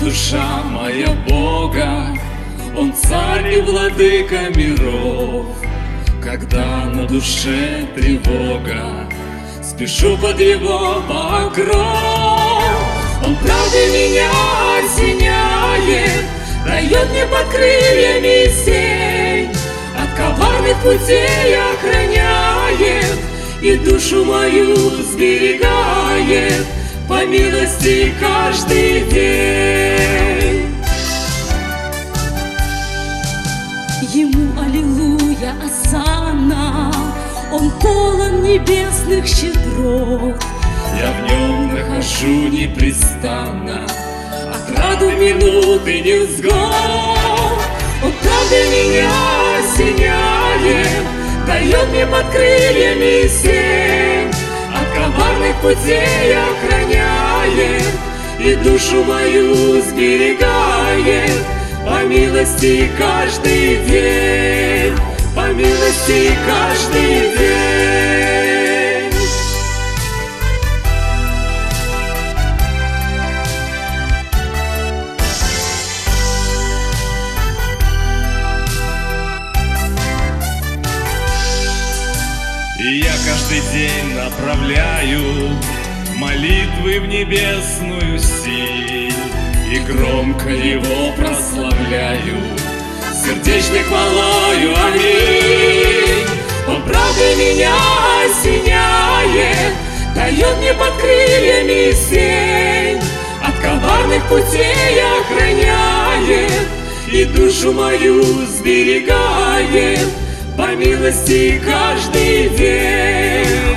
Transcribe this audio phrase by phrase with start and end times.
[0.00, 2.16] душа моя Бога,
[2.76, 5.46] Он царь и владыка миров.
[6.22, 9.08] Когда на душе тревога,
[9.62, 11.78] Спешу под его покров.
[13.24, 14.30] Он правды меня
[14.78, 16.24] осеняет,
[16.66, 19.50] Дает мне под крыльями сень,
[19.96, 23.18] От коварных путей охраняет
[23.62, 26.66] И душу мою сберегает
[27.08, 30.74] По милости каждый день.
[34.12, 36.92] Ему аллилуйя, осанна,
[37.50, 40.42] Он полон небесных щедрот.
[41.00, 43.86] Я в нем нахожу непрестанно
[44.52, 46.52] Отраду минуты невзгод
[48.02, 49.10] Он правда меня
[49.60, 51.04] осеняет
[51.46, 54.32] Дает мне под крыльями сень
[54.74, 56.77] От коварных путей охраняет
[58.38, 61.32] И душу мою сберегает.
[61.84, 64.94] По милости каждый день
[65.34, 67.78] По милости каждый день.
[82.80, 85.58] И я каждый день направляю
[86.18, 89.14] молитвы в небесную силь
[89.72, 92.36] И громко его прославляю
[93.24, 96.26] сердечной хвалою, аминь.
[96.66, 97.74] Он правда меня
[98.24, 99.74] осеняет,
[100.14, 103.00] дает мне под крыльями сень,
[103.42, 106.52] От коварных путей охраняет
[107.10, 110.06] и душу мою сберегает
[110.56, 113.67] по милости каждый день.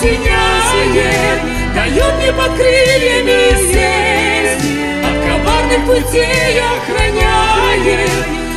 [0.00, 1.40] Осеняет,
[1.74, 3.40] дает мне под крыльями
[3.70, 4.64] сесть,
[5.04, 8.10] от коварных путей охраняет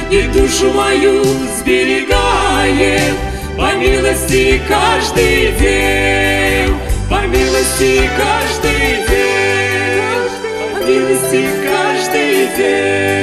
[0.09, 1.23] и душу мою
[1.59, 3.13] сберегает
[3.57, 6.75] по милости каждый день,
[7.09, 10.29] по милости каждый день,
[10.61, 13.22] по милости каждый день.